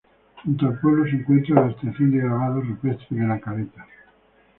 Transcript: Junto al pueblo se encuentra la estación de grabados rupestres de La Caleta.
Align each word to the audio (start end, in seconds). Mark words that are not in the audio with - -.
Junto 0.43 0.65
al 0.65 0.79
pueblo 0.79 1.03
se 1.03 1.11
encuentra 1.17 1.63
la 1.63 1.69
estación 1.69 2.09
de 2.09 2.21
grabados 2.23 2.67
rupestres 2.67 3.19
de 3.21 3.27
La 3.27 3.39
Caleta. 3.39 3.85